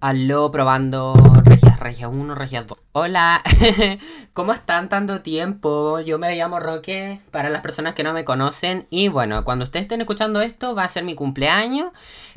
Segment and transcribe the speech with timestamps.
[0.00, 1.12] Aló, probando
[1.42, 2.78] Regias, Regias 1, Regias 2.
[2.92, 3.42] Hola,
[4.32, 5.98] ¿cómo están tanto tiempo?
[5.98, 8.86] Yo me llamo Roque, para las personas que no me conocen.
[8.90, 11.90] Y bueno, cuando ustedes estén escuchando esto, va a ser mi cumpleaños.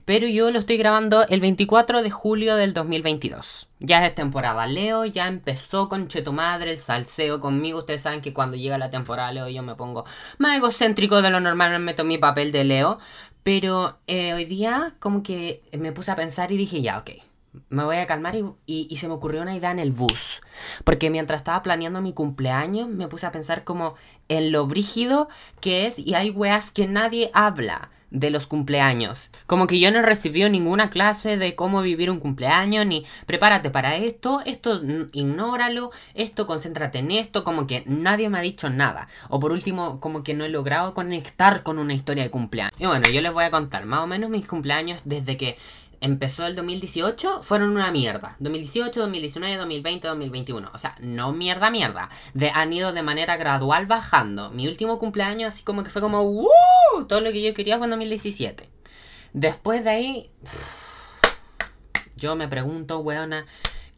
[0.06, 3.70] Pero yo lo estoy grabando el 24 de julio del 2022.
[3.80, 7.78] Ya es temporada Leo, ya empezó con Cheto Madre, el salseo conmigo.
[7.78, 10.06] Ustedes saben que cuando llega la temporada Leo yo me pongo
[10.40, 12.98] más egocéntrico de lo normal, me meto mi papel de Leo.
[13.44, 17.12] Pero eh, hoy día como que me puse a pensar y dije, ya, ok
[17.70, 20.42] me voy a calmar y, se me ocurrió una idea en el bus.
[20.84, 23.96] Porque mientras estaba planeando mi cumpleaños, me puse a pensar como
[24.30, 25.28] en lo brígido
[25.60, 29.32] que es y hay weas que nadie habla de los cumpleaños.
[29.48, 33.96] Como que yo no recibí ninguna clase de cómo vivir un cumpleaños, ni prepárate para
[33.96, 34.82] esto, esto
[35.14, 39.08] ignóralo, esto concéntrate en esto, como que nadie me ha dicho nada.
[39.30, 42.76] O por último, como que no he logrado conectar con una historia de cumpleaños.
[42.78, 45.58] Y bueno, yo les voy a contar más o menos mis cumpleaños desde que
[46.02, 48.36] empezó el 2018 fueron una mierda.
[48.40, 50.72] 2018, 2019, 2020, 2021.
[50.74, 52.10] O sea, no mierda, mierda.
[52.54, 54.50] Han ido de manera gradual bajando.
[54.52, 56.46] Mi último cumpleaños así como que fue como.
[57.08, 58.70] Todo lo que yo quería fue en 2017.
[59.34, 60.32] Después de ahí...
[62.18, 63.46] Yo me pregunto, weona,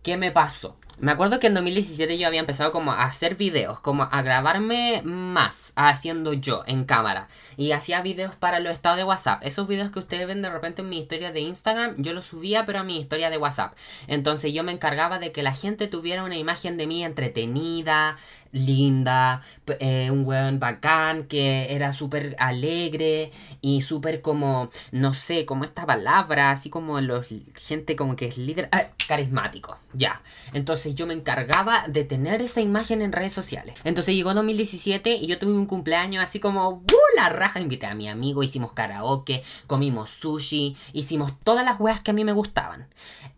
[0.01, 0.77] ¿qué me pasó?
[0.99, 5.01] Me acuerdo que en 2017 yo había empezado como a hacer videos, como a grabarme
[5.03, 7.27] más haciendo yo en cámara.
[7.57, 9.41] Y hacía videos para los estados de WhatsApp.
[9.43, 12.65] Esos videos que ustedes ven de repente en mi historia de Instagram, yo los subía
[12.65, 13.73] pero a mi historia de WhatsApp.
[14.07, 18.17] Entonces yo me encargaba de que la gente tuviera una imagen de mí entretenida,
[18.53, 19.41] linda,
[19.79, 25.85] eh, un weón bacán que era súper alegre y súper como, no sé, como esta
[25.85, 30.21] palabra, así como los gente como que es líder, ah, carismático, ya.
[30.53, 33.75] Entonces yo me encargaba de tener esa imagen en redes sociales.
[33.83, 36.83] Entonces llegó 2017 y yo tuve un cumpleaños así como.
[37.15, 42.11] La raja, invité a mi amigo, hicimos karaoke, comimos sushi, hicimos todas las weas que
[42.11, 42.87] a mí me gustaban.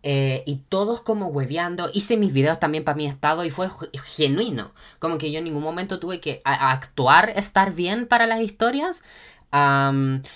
[0.02, 3.68] Eh, y todos como hueveando, hice mis videos también para mi estado y fue
[4.04, 9.02] genuino como que yo en ningún momento tuve que actuar, estar bien para las historias.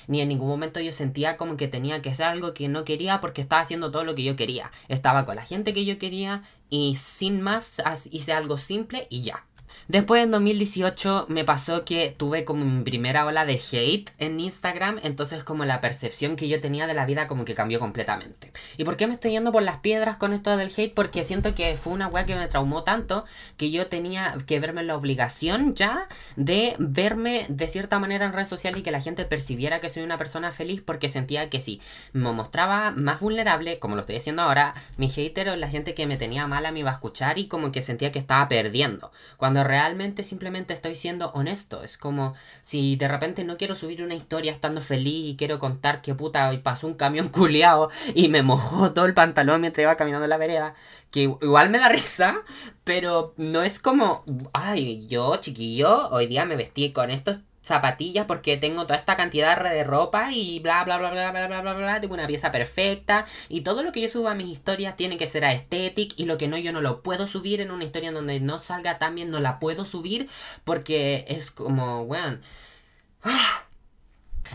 [0.07, 3.21] ni en ningún momento yo sentía como que tenía que hacer algo que no quería
[3.21, 4.71] porque estaba haciendo todo lo que yo quería.
[4.89, 9.45] Estaba con la gente que yo quería y sin más hice algo simple y ya.
[9.89, 15.01] Después en 2018 me pasó que tuve como mi primera ola de hate en Instagram,
[15.03, 18.53] entonces como la percepción que yo tenía de la vida como que cambió completamente.
[18.77, 20.95] ¿Y por qué me estoy yendo por las piedras con esto del hate?
[20.95, 23.25] Porque siento que fue una weá que me traumó tanto
[23.57, 28.49] que yo tenía que verme la obligación ya de verme de cierta manera en redes
[28.49, 31.81] sociales y que la gente percibiera que soy una persona feliz porque sentía que si
[32.13, 36.07] me mostraba más vulnerable, como lo estoy haciendo ahora, mi hater o la gente que
[36.07, 39.11] me tenía mala me iba a escuchar y como que sentía que estaba perdiendo.
[39.37, 41.83] Cuando realmente simplemente estoy siendo honesto.
[41.83, 46.03] Es como si de repente no quiero subir una historia estando feliz y quiero contar
[46.03, 50.25] que puta pasó un camión culeado y me mojó todo el pantalón mientras iba caminando
[50.25, 50.75] en la vereda.
[51.11, 52.43] Que igual me da risa,
[52.85, 58.59] pero no es como, ay, yo chiquillo, hoy día me vestí con estos zapatillas porque
[58.59, 62.01] tengo toda esta cantidad de ropa y bla bla bla bla bla bla bla bla
[62.01, 65.27] tengo una pieza perfecta y todo lo que yo subo a mis historias tiene que
[65.27, 68.41] ser aesthetic y lo que no yo no lo puedo subir en una historia donde
[68.41, 70.29] no salga tan bien no la puedo subir
[70.65, 72.43] porque es como weón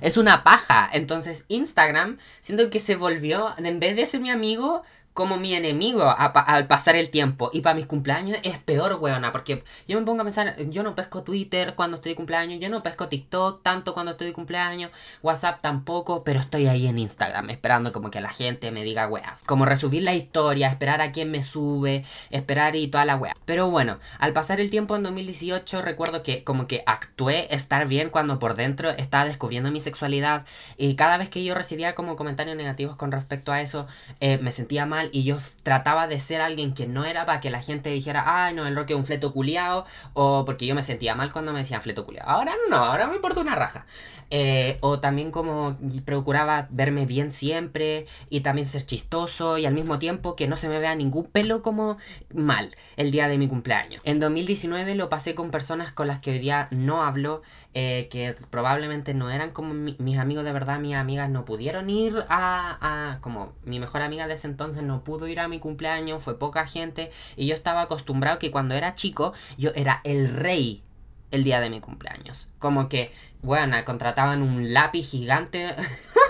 [0.01, 0.89] es una paja.
[0.93, 4.83] Entonces Instagram siento que se volvió en vez de ser mi amigo
[5.15, 7.49] como mi enemigo al pasar el tiempo.
[7.53, 9.31] Y para mis cumpleaños es peor, weona.
[9.31, 12.69] Porque yo me pongo a pensar, yo no pesco Twitter cuando estoy de cumpleaños, yo
[12.69, 14.91] no pesco TikTok tanto cuando estoy de cumpleaños,
[15.23, 19.43] WhatsApp tampoco, pero estoy ahí en Instagram esperando como que la gente me diga weas.
[19.43, 23.37] Como resubir la historia, esperar a quien me sube, esperar y toda la wea.
[23.45, 28.09] Pero bueno, al pasar el tiempo en 2018 recuerdo que como que actué estar bien
[28.09, 30.45] cuando por dentro estaba descubriendo mi sexualidad.
[30.75, 33.87] Y cada vez que yo recibía como comentarios negativos con respecto a eso,
[34.19, 37.49] eh, me sentía mal y yo trataba de ser alguien que no era para que
[37.49, 40.81] la gente dijera, ay, no, el rock es un fleto culiao, o porque yo me
[40.81, 42.27] sentía mal cuando me decían fleto culiao.
[42.27, 43.85] Ahora no, ahora me importa una raja.
[44.31, 49.99] Eh, o también como procuraba verme bien siempre y también ser chistoso y al mismo
[49.99, 51.97] tiempo que no se me vea ningún pelo como
[52.33, 54.01] mal el día de mi cumpleaños.
[54.03, 57.43] En 2019 lo pasé con personas con las que hoy día no hablo,
[57.73, 62.25] eh, que probablemente no eran como mis amigos de verdad, mis amigas no pudieron ir
[62.29, 66.23] a, a, como mi mejor amiga de ese entonces no pudo ir a mi cumpleaños,
[66.23, 70.83] fue poca gente y yo estaba acostumbrado que cuando era chico yo era el rey
[71.31, 72.47] el día de mi cumpleaños.
[72.59, 73.11] Como que,
[73.41, 75.75] bueno, contrataban un lápiz gigante.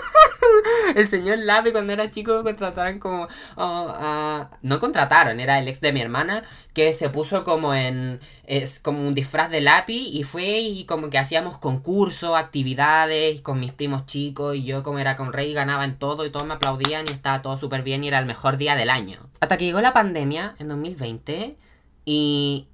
[0.96, 3.28] el señor Lapi cuando era chico contrataron como...
[3.56, 8.20] oh, no contrataron, era el ex de mi hermana que se puso como en...
[8.44, 13.58] Es como un disfraz de Lapi y fue y como que hacíamos concursos, actividades con
[13.58, 16.54] mis primos chicos y yo como era con Rey ganaba en todo y todos me
[16.54, 19.18] aplaudían y estaba todo súper bien y era el mejor día del año.
[19.40, 21.56] Hasta que llegó la pandemia en 2020
[22.04, 22.68] y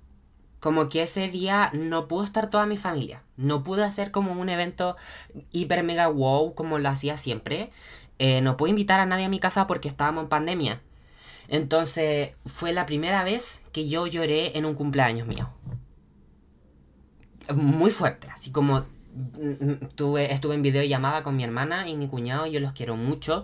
[0.62, 3.24] como que ese día no pudo estar toda mi familia.
[3.36, 4.96] No pude hacer como un evento
[5.50, 7.72] hiper mega wow como lo hacía siempre.
[8.20, 10.80] Eh, no pude invitar a nadie a mi casa porque estábamos en pandemia.
[11.48, 15.50] Entonces fue la primera vez que yo lloré en un cumpleaños mío.
[17.52, 18.84] Muy fuerte, así como
[19.96, 23.42] tuve, estuve en videollamada con mi hermana y mi cuñado, yo los quiero mucho,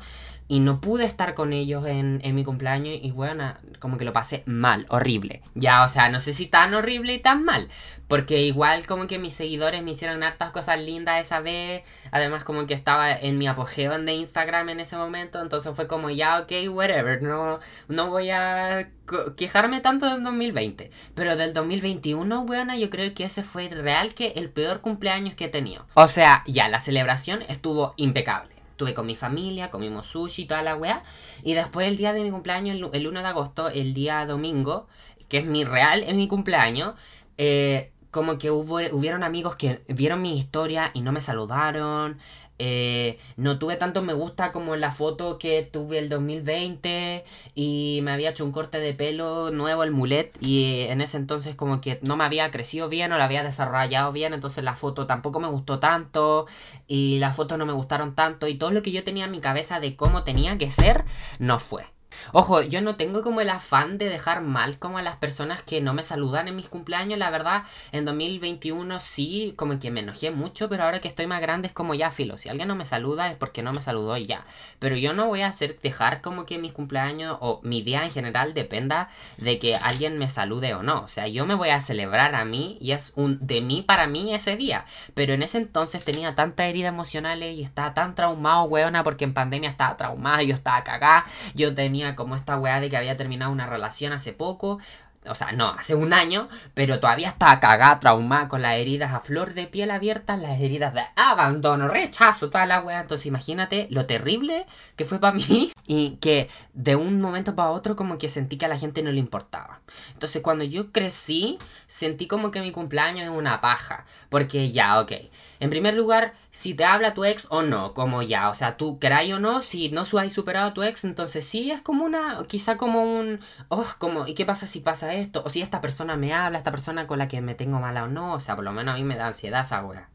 [0.48, 4.14] y no pude estar con ellos en, en mi cumpleaños y bueno, como que lo
[4.14, 5.42] pasé mal, horrible.
[5.54, 7.68] Ya, o sea, no sé si tan horrible y tan mal,
[8.08, 12.66] porque igual como que mis seguidores me hicieron hartas cosas lindas esa vez, además como
[12.66, 16.52] que estaba en mi apogeo de Instagram en ese momento, entonces fue como ya, ok,
[16.70, 17.58] whatever, no,
[17.88, 18.88] no voy a
[19.36, 24.28] quejarme tanto del 2020, pero del 2021, weona, yo creo que ese fue real que
[24.36, 25.86] el peor cumpleaños que he tenido.
[25.94, 30.76] O sea, ya, la celebración estuvo impecable estuve con mi familia, comimos sushi toda la
[30.76, 31.02] weá.
[31.42, 34.86] Y después el día de mi cumpleaños, el 1 de agosto, el día domingo,
[35.28, 36.94] que es mi real, es mi cumpleaños,
[37.38, 42.18] eh, como que hubo, hubieron amigos que vieron mi historia y no me saludaron.
[42.58, 47.24] Eh, no tuve tanto me gusta como en la foto que tuve el 2020
[47.54, 51.54] y me había hecho un corte de pelo nuevo, el mulet, y en ese entonces
[51.54, 55.06] como que no me había crecido bien o la había desarrollado bien, entonces la foto
[55.06, 56.46] tampoco me gustó tanto
[56.86, 59.40] y las fotos no me gustaron tanto y todo lo que yo tenía en mi
[59.40, 61.04] cabeza de cómo tenía que ser
[61.38, 61.97] no fue.
[62.32, 65.80] Ojo, yo no tengo como el afán de dejar mal como a las personas que
[65.80, 67.18] no me saludan en mis cumpleaños.
[67.18, 71.40] La verdad, en 2021 sí, como que me enojé mucho, pero ahora que estoy más
[71.40, 72.36] grande es como ya filo.
[72.36, 74.44] Si alguien no me saluda es porque no me saludó y ya.
[74.78, 78.10] Pero yo no voy a hacer dejar como que mis cumpleaños o mi día en
[78.10, 81.02] general dependa de que alguien me salude o no.
[81.02, 84.06] O sea, yo me voy a celebrar a mí y es un de mí para
[84.06, 84.84] mí ese día.
[85.14, 89.34] Pero en ese entonces tenía tantas heridas emocionales y estaba tan traumado, weona, porque en
[89.34, 93.52] pandemia estaba traumada, yo estaba cagada, yo tenía como esta weá de que había terminado
[93.52, 94.78] una relación hace poco.
[95.26, 99.20] O sea, no, hace un año, pero todavía estaba cagada, traumada, con las heridas a
[99.20, 103.00] flor de piel abiertas, las heridas de abandono, rechazo, toda la weá.
[103.00, 104.64] Entonces imagínate lo terrible
[104.96, 108.66] que fue para mí y que de un momento para otro como que sentí que
[108.66, 109.80] a la gente no le importaba.
[110.12, 115.12] Entonces cuando yo crecí, sentí como que mi cumpleaños es una paja, porque ya, ok.
[115.60, 118.98] En primer lugar, si te habla tu ex o no, como ya, o sea, tú
[118.98, 122.42] queráis o no, si no has superado a tu ex, entonces sí es como una,
[122.46, 125.42] quizá como un, oh, como, ¿y qué pasa si pasa esto?
[125.44, 128.08] O si esta persona me habla, esta persona con la que me tengo mala o
[128.08, 130.08] no, o sea, por lo menos a mí me da ansiedad esa wea.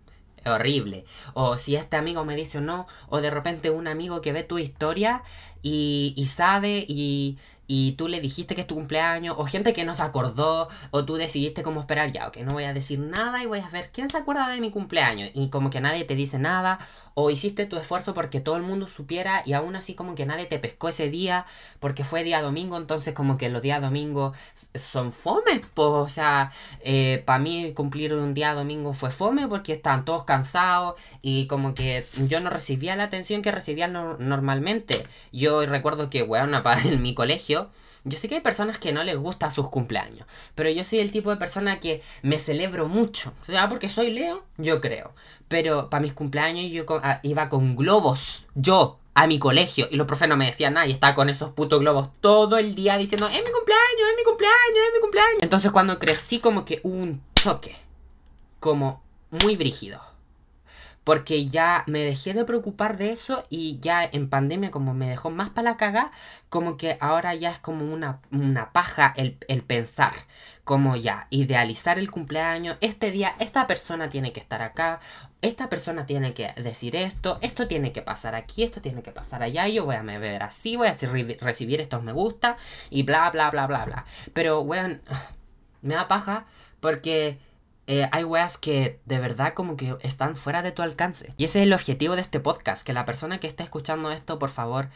[0.43, 1.05] Es horrible.
[1.33, 4.43] O si este amigo me dice o no, o de repente un amigo que ve
[4.43, 5.23] tu historia
[5.61, 7.37] y, y sabe y,
[7.75, 11.05] y tú le dijiste que es tu cumpleaños, o gente que no se acordó, o
[11.05, 13.89] tú decidiste cómo esperar, ya, ok, no voy a decir nada y voy a ver
[13.91, 16.77] quién se acuerda de mi cumpleaños, y como que nadie te dice nada,
[17.15, 20.45] o hiciste tu esfuerzo porque todo el mundo supiera y aún así como que nadie
[20.45, 21.45] te pescó ese día
[21.79, 24.33] porque fue día domingo, entonces como que los días domingo
[24.75, 26.51] son fome, pues, o sea,
[26.81, 31.73] eh, para mí cumplir un día domingo fue fome porque estaban todos cansados y como
[31.75, 35.05] que yo no recibía la atención que recibía normalmente.
[35.31, 37.69] Yo recuerdo que, bueno, en mi colegio,
[38.05, 41.11] yo sé que hay personas que no les gusta sus cumpleaños, pero yo soy el
[41.11, 43.33] tipo de persona que me celebro mucho.
[43.41, 45.13] O sea, porque soy Leo, yo creo.
[45.47, 48.45] Pero para mis cumpleaños yo ah, iba con globos.
[48.55, 49.87] Yo, a mi colegio.
[49.89, 50.87] Y los profes no me decían nada.
[50.87, 54.23] Y estaba con esos putos globos todo el día diciendo, es mi cumpleaños, es mi
[54.23, 55.37] cumpleaños, es mi cumpleaños.
[55.41, 57.75] Entonces cuando crecí como que hubo un choque.
[58.59, 60.12] Como muy brígido
[61.03, 65.29] porque ya me dejé de preocupar de eso y ya en pandemia como me dejó
[65.29, 66.11] más para la caga,
[66.49, 70.13] como que ahora ya es como una, una paja el, el, pensar,
[70.63, 74.99] como ya idealizar el cumpleaños, este día esta persona tiene que estar acá,
[75.41, 79.43] esta persona tiene que decir esto, esto tiene que pasar aquí, esto tiene que pasar
[79.43, 80.95] allá, yo voy a me ver así, voy a
[81.41, 82.57] recibir estos me gusta
[82.89, 84.05] y bla bla bla bla bla.
[84.33, 85.01] Pero weón,
[85.81, 86.45] me da paja
[86.79, 87.39] porque
[87.87, 91.33] eh, hay weas que de verdad como que están fuera de tu alcance.
[91.37, 94.39] Y ese es el objetivo de este podcast, que la persona que esté escuchando esto,
[94.39, 94.89] por favor,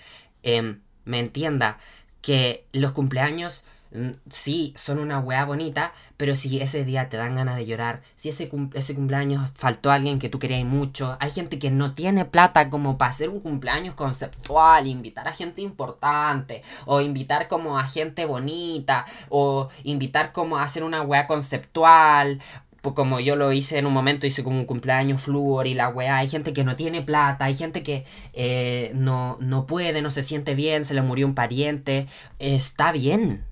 [0.43, 1.77] em, me entienda
[2.21, 7.35] que los cumpleaños mm, sí son una wea bonita, pero si ese día te dan
[7.35, 11.59] ganas de llorar, si ese, ese cumpleaños faltó alguien que tú querías mucho, hay gente
[11.59, 17.01] que no tiene plata como para hacer un cumpleaños conceptual, invitar a gente importante, o
[17.01, 22.41] invitar como a gente bonita, o invitar como a hacer una wea conceptual,
[22.87, 25.89] pues como yo lo hice en un momento, hice como un cumpleaños flúor y la
[25.89, 26.19] weá.
[26.19, 30.23] Hay gente que no tiene plata, hay gente que eh, no, no puede, no se
[30.23, 32.07] siente bien, se le murió un pariente.
[32.39, 33.43] Está bien.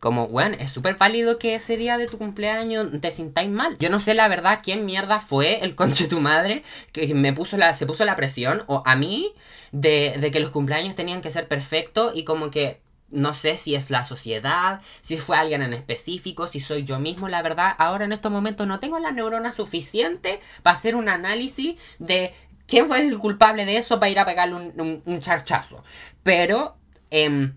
[0.00, 3.76] Como, bueno, es súper válido que ese día de tu cumpleaños te sintáis mal.
[3.78, 7.56] Yo no sé la verdad quién mierda fue el conche tu madre que me puso
[7.56, 9.32] la, se puso la presión, o a mí,
[9.70, 12.80] de, de que los cumpleaños tenían que ser perfectos y como que
[13.10, 17.28] no sé si es la sociedad, si fue alguien en específico, si soy yo mismo,
[17.28, 21.76] la verdad, ahora en estos momentos no tengo la neurona suficiente para hacer un análisis
[21.98, 22.32] de
[22.66, 25.82] quién fue el culpable de eso para ir a pegarle un, charchazo.
[26.22, 26.76] Pero
[27.10, 27.56] em,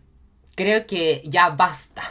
[0.55, 2.03] creo que ya basta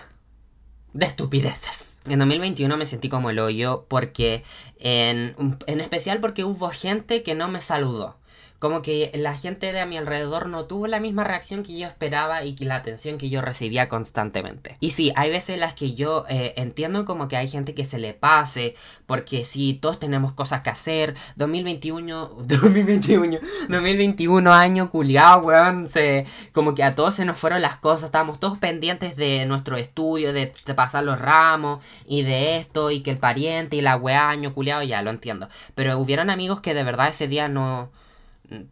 [0.92, 2.00] de estupideces.
[2.06, 4.44] En 2021 me sentí como el hoyo porque,
[4.78, 5.34] en,
[5.66, 8.21] en especial porque hubo gente que no me saludó
[8.62, 11.84] como que la gente de a mi alrededor no tuvo la misma reacción que yo
[11.84, 14.76] esperaba y que la atención que yo recibía constantemente.
[14.78, 17.98] Y sí, hay veces las que yo eh, entiendo como que hay gente que se
[17.98, 18.76] le pase,
[19.06, 21.16] porque sí, todos tenemos cosas que hacer.
[21.34, 27.78] 2021, 2021, 2021 año culiado, weón, se, como que a todos se nos fueron las
[27.78, 33.00] cosas, estábamos todos pendientes de nuestro estudio, de, pasar los ramos y de esto y
[33.00, 35.48] que el pariente y la weá año culiado, ya lo entiendo.
[35.74, 37.90] Pero hubieron amigos que de verdad ese día no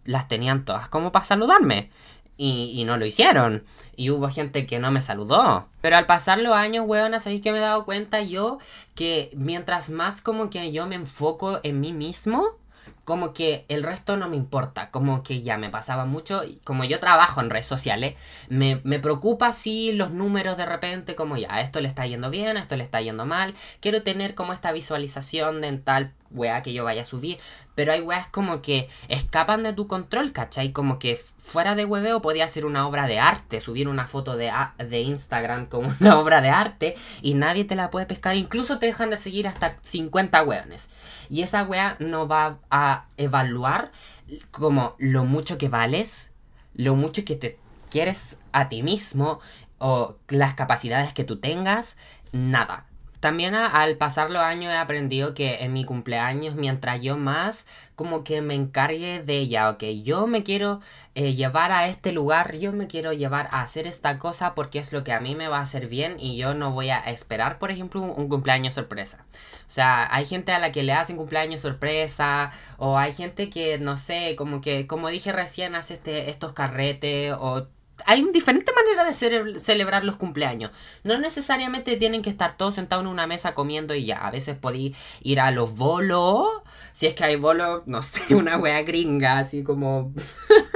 [0.04, 1.90] las tenían todas como para saludarme.
[2.42, 3.64] Y, no lo hicieron.
[3.96, 5.66] Y hubo gente que no me saludó.
[5.82, 8.56] Pero al pasar los años, weón, ¿sabéis que me he dado cuenta yo?
[8.94, 12.56] Que mientras más como que yo me enfoco en mí mismo,
[13.10, 17.00] como que el resto no me importa, como que ya me pasaba mucho, como yo
[17.00, 18.14] trabajo en redes sociales,
[18.48, 22.76] me, preocupa si los números de repente, como ya, esto le está yendo bien, esto
[22.76, 27.02] le está yendo mal, quiero tener como esta visualización de tal weá que yo vaya
[27.02, 27.38] a subir,
[27.74, 30.72] pero hay weas como que escapan de tu control, ¿cachai?
[30.72, 34.52] Como que fuera de hueveo podía ser una obra de arte, subir una foto de,
[34.78, 38.86] de Instagram como una obra de arte y nadie te la puede pescar, incluso te
[38.86, 40.90] dejan de seguir hasta 50 weones.
[41.28, 43.92] Y esa wea no va a evaluar
[44.50, 46.30] como lo mucho que vales,
[46.74, 47.58] lo mucho que te
[47.90, 49.40] quieres a ti mismo
[49.78, 51.96] o las capacidades que tú tengas,
[52.32, 52.86] nada
[53.20, 58.24] también al pasar los años he aprendido que en mi cumpleaños, mientras yo más como
[58.24, 60.80] que me encargue de ella, ok, yo me quiero
[61.14, 64.94] eh, llevar a este lugar, yo me quiero llevar a hacer esta cosa porque es
[64.94, 67.58] lo que a mí me va a hacer bien y yo no voy a esperar,
[67.58, 69.26] por ejemplo, un, cumpleaños sorpresa.
[69.68, 73.78] O sea, hay gente a la que le hacen cumpleaños sorpresa o hay gente que,
[73.78, 77.66] no sé, como que, como dije recién, hace este, estos carretes o
[78.06, 80.70] hay diferentes maneras de celebrar los cumpleaños.
[81.04, 84.18] No necesariamente tienen que estar todos sentados en una mesa comiendo y ya.
[84.18, 86.48] A veces podéis ir a los bolos.
[86.92, 90.12] Si es que hay bolos, no sé, una wea gringa, así como.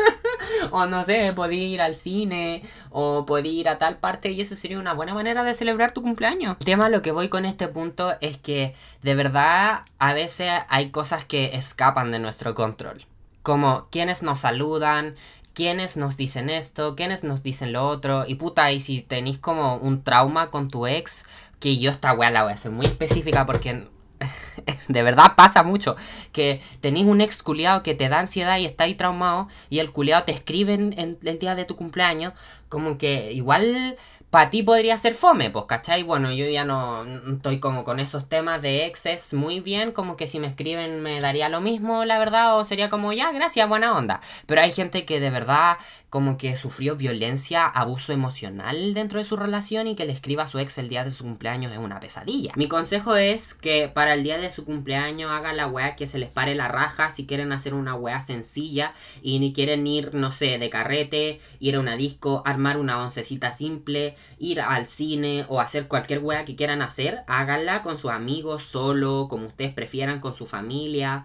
[0.71, 2.62] o no sé, podéis ir al cine.
[2.90, 4.31] O podéis ir a tal parte.
[4.31, 6.57] Y eso sería una buena manera de celebrar tu cumpleaños.
[6.61, 10.90] El tema, lo que voy con este punto es que de verdad a veces hay
[10.90, 13.07] cosas que escapan de nuestro control
[13.45, 15.16] como quienes nos saludan,
[15.54, 18.25] quiénes nos dicen esto, quiénes nos dicen lo otro.
[18.26, 21.25] Y puta, y si tenéis como un trauma con tu ex,
[21.61, 23.88] que yo esta weá la voy a hacer muy específica porque
[24.88, 25.96] de verdad pasa mucho.
[26.32, 29.92] Que tenéis un ex culiado que te da ansiedad y está ahí traumado y el
[29.92, 32.34] culiado te escribe en el día de tu cumpleaños.
[32.68, 33.96] Como que igual
[34.34, 36.02] para ti podría ser fome, pues, ¿cachai?
[36.02, 40.26] Bueno, yo ya no estoy como con esos temas de exes muy bien, como que
[40.26, 43.96] si me escriben me daría lo mismo, la verdad, o sería como, ya, gracias, buena
[43.96, 44.20] onda.
[44.46, 45.76] Pero hay gente que de verdad
[46.14, 50.47] como que sufrió violencia, abuso emocional dentro de su relación y que le escriba a
[50.47, 52.52] su ex el día de su cumpleaños es una pesadilla.
[52.54, 56.21] Mi consejo es que para el día de su cumpleaños hagan la weá que se
[56.21, 60.30] les pare la raja si quieren hacer una weá sencilla y ni quieren ir, no
[60.30, 65.61] sé, de carrete, ir a una disco, armar una oncecita simple, ir al cine o
[65.61, 70.37] hacer cualquier weá que quieran hacer, háganla con sus amigos, solo, como ustedes prefieran, con
[70.37, 71.25] su familia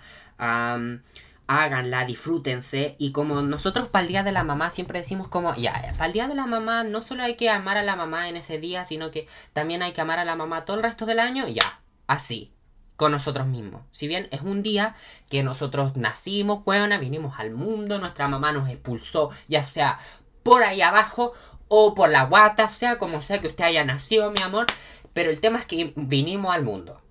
[1.49, 2.95] háganla, disfrútense.
[2.99, 6.13] Y como nosotros para el Día de la Mamá siempre decimos como, ya, para el
[6.13, 8.85] Día de la Mamá no solo hay que amar a la mamá en ese día,
[8.85, 11.81] sino que también hay que amar a la mamá todo el resto del año, ya,
[12.05, 12.53] así,
[12.97, 13.81] con nosotros mismos.
[13.91, 14.95] Si bien es un día
[15.27, 19.99] que nosotros nacimos, buena, vinimos al mundo, nuestra mamá nos expulsó, ya sea
[20.43, 21.33] por ahí abajo
[21.67, 24.67] o por la guata, sea como sea que usted haya nacido, mi amor.
[25.13, 27.01] Pero el tema es que vinimos al mundo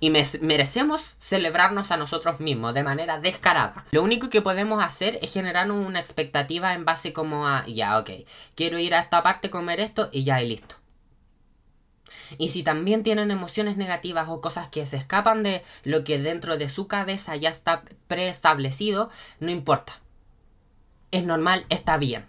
[0.00, 3.84] y merecemos celebrarnos a nosotros mismos de manera descarada.
[3.90, 8.10] Lo único que podemos hacer es generar una expectativa en base como a, ya, ok,
[8.54, 10.76] quiero ir a esta parte, comer esto y ya, y listo.
[12.38, 16.56] Y si también tienen emociones negativas o cosas que se escapan de lo que dentro
[16.56, 20.00] de su cabeza ya está preestablecido, no importa.
[21.10, 22.26] Es normal, está bien.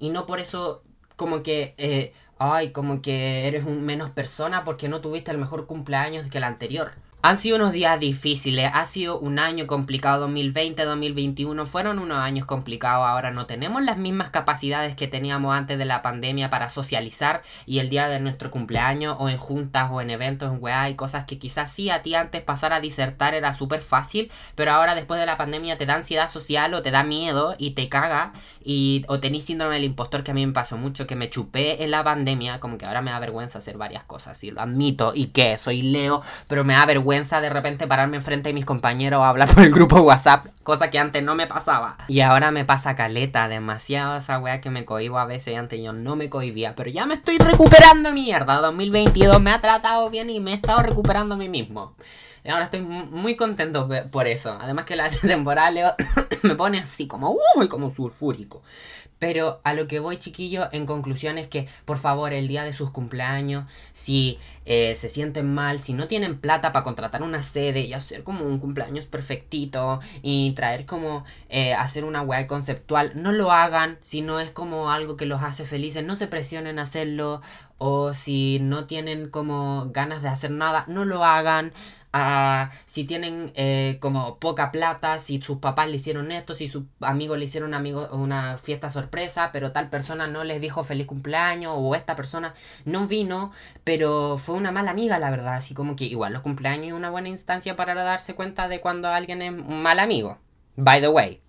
[0.00, 0.82] Y no por eso
[1.16, 5.66] como que, eh, ay, como que eres un menos persona porque no tuviste el mejor
[5.66, 6.92] cumpleaños que el anterior.
[7.22, 12.46] Han sido unos días difíciles, ha sido un año complicado, 2020, 2021, fueron unos años
[12.46, 17.42] complicados, ahora no tenemos las mismas capacidades que teníamos antes de la pandemia para socializar
[17.66, 21.26] y el día de nuestro cumpleaños o en juntas o en eventos, en weá cosas
[21.26, 25.20] que quizás sí a ti antes pasar a disertar era súper fácil, pero ahora después
[25.20, 28.32] de la pandemia te da ansiedad social o te da miedo y te caga
[28.64, 31.84] y o tenés síndrome del impostor que a mí me pasó mucho, que me chupé
[31.84, 35.12] en la pandemia, como que ahora me da vergüenza hacer varias cosas, y lo admito,
[35.14, 37.09] y que soy Leo, pero me da vergüenza
[37.40, 41.00] de repente pararme enfrente de mis compañeros a hablar por el grupo WhatsApp, cosa que
[41.00, 41.96] antes no me pasaba.
[42.06, 45.92] Y ahora me pasa caleta, demasiado esa weá que me cohibo a veces, antes yo
[45.92, 48.60] no me cohibía, pero ya me estoy recuperando mierda.
[48.60, 51.96] 2022 me ha tratado bien y me he estado recuperando a mí mismo.
[52.44, 54.56] Y ahora estoy muy contento por eso.
[54.60, 55.96] Además que la temporada
[56.42, 58.62] me pone así como, uy, como sulfúrico.
[59.20, 62.72] Pero a lo que voy, chiquillo, en conclusión es que, por favor, el día de
[62.72, 67.82] sus cumpleaños, si eh, se sienten mal, si no tienen plata para contratar una sede
[67.82, 73.32] y hacer como un cumpleaños perfectito y traer como eh, hacer una web conceptual, no
[73.32, 76.82] lo hagan si no es como algo que los hace felices, no se presionen a
[76.82, 77.40] hacerlo
[77.78, 81.72] o si no tienen como ganas de hacer nada, no lo hagan
[82.86, 87.38] si tienen eh, como poca plata, si sus papás le hicieron esto, si sus amigos
[87.38, 91.94] le hicieron amigo, una fiesta sorpresa, pero tal persona no les dijo feliz cumpleaños o
[91.94, 93.52] esta persona no vino,
[93.84, 95.54] pero fue una mala amiga, la verdad.
[95.54, 99.08] Así como que igual los cumpleaños es una buena instancia para darse cuenta de cuando
[99.08, 100.38] alguien es un mal amigo.
[100.76, 101.40] By the way,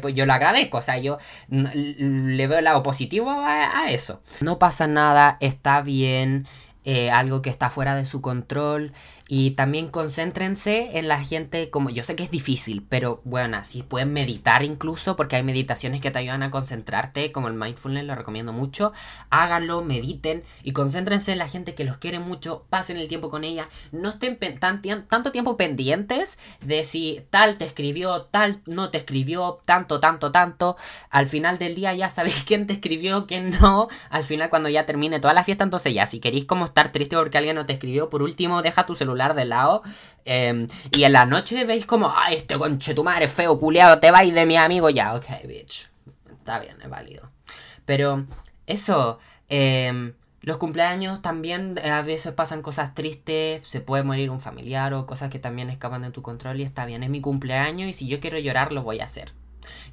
[0.00, 1.18] pues yo lo agradezco, o sea, yo
[1.48, 4.22] le veo el lado positivo a eso.
[4.40, 6.46] No pasa nada, está bien.
[6.88, 8.92] Eh, algo que está fuera de su control.
[9.28, 13.82] Y también concéntrense en la gente como yo sé que es difícil pero bueno si
[13.82, 18.14] pueden meditar incluso porque hay meditaciones que te ayudan a concentrarte como el mindfulness lo
[18.14, 18.92] recomiendo mucho
[19.30, 23.42] háganlo mediten y concéntrense en la gente que los quiere mucho pasen el tiempo con
[23.42, 28.98] ella no estén tan, tanto tiempo pendientes de si tal te escribió tal no te
[28.98, 30.76] escribió tanto tanto tanto
[31.10, 34.86] al final del día ya sabéis quién te escribió quién no al final cuando ya
[34.86, 37.72] termine toda la fiesta entonces ya si queréis como estar triste porque alguien no te
[37.72, 39.82] escribió, por último, deja tu celular de lado.
[40.26, 44.10] Em, y en la noche veis como, ay, este conche tu madre feo, culiado, te
[44.10, 45.14] vais de mi amigo ya.
[45.14, 45.88] Ok, bitch.
[46.30, 47.30] Está bien, es válido.
[47.86, 48.26] Pero
[48.66, 49.18] eso,
[49.48, 54.92] em, los cumpleaños también eh, a veces pasan cosas tristes, se puede morir un familiar
[54.92, 57.94] o cosas que también escapan de tu control y está bien, es mi cumpleaños y
[57.94, 59.32] si yo quiero llorar lo voy a hacer.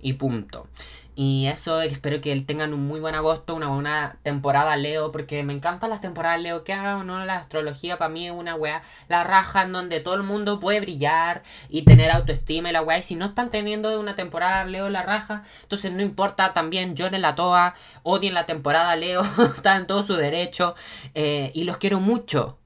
[0.02, 0.68] Y punto.
[1.16, 5.54] Y eso, espero que tengan un muy buen agosto, una buena temporada Leo, porque me
[5.54, 9.24] encantan las temporadas Leo que hagan no la astrología para mí es una weá, la
[9.24, 13.04] raja en donde todo el mundo puede brillar y tener autoestima y la weá, y
[13.04, 17.36] si no están teniendo una temporada Leo la raja, entonces no importa, también lloren la
[17.36, 19.22] toa, odien la temporada Leo,
[19.56, 20.74] están en todo su derecho,
[21.14, 22.58] eh, y los quiero mucho,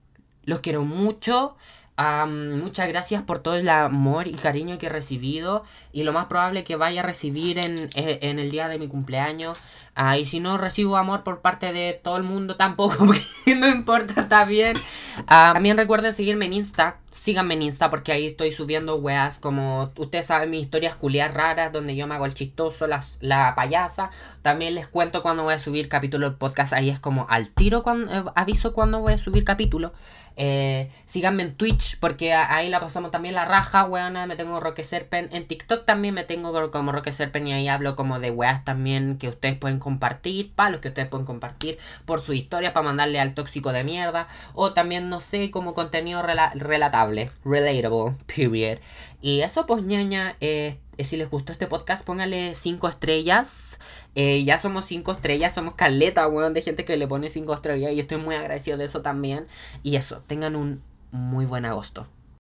[0.44, 1.58] los quiero mucho
[1.98, 6.64] muchas gracias por todo el amor y cariño que he recibido y lo más probable
[6.64, 9.64] que vaya a recibir en, eh, el día de mi cumpleaños.
[10.00, 13.24] Ah, y si no recibo amor por parte de todo el mundo tampoco, porque
[13.56, 14.78] no importa, está bien.
[15.28, 20.28] también recuerden seguirme en Insta, síganme en Insta porque ahí estoy subiendo weas como ustedes
[20.28, 24.12] saben mis historias culiadas raras donde yo me hago el chistoso, la, la payasa.
[24.44, 27.82] También les cuento cuando voy a subir capítulo del podcast, ahí es como al tiro
[27.82, 29.94] cuando, eh, aviso cuando voy a subir capítulo.
[30.40, 34.28] Eh, síganme en Twitch porque ahí la pasamos también la raja, weona.
[34.28, 35.30] Me tengo Roque Serpen.
[35.32, 39.18] En TikTok también me tengo como Roque Serpen y ahí hablo como de weas también
[39.18, 43.34] que ustedes pueden compartir, palos que ustedes pueden compartir por su historia para mandarle al
[43.34, 44.28] tóxico de mierda.
[44.54, 48.80] O también, no sé, como contenido relatable, relatable, period.
[49.22, 53.80] Y eso, pues, ñaña, eh, si les gustó este podcast, póngale 5 estrellas.
[54.16, 57.94] Eh, ya somos 5 estrellas, somos caleta, weón, de gente que le pone 5 estrellas.
[57.94, 59.48] Y estoy muy agradecido de eso también.
[59.84, 62.08] Y eso, tengan un muy buen agosto.